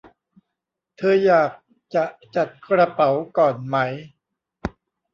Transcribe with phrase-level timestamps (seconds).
[0.97, 1.51] เธออยาก
[1.95, 2.03] จะ
[2.35, 3.77] จัดกระเป๋าก่อนไหม